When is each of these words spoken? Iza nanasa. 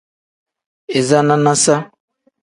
Iza 0.99 1.19
nanasa. 1.27 1.75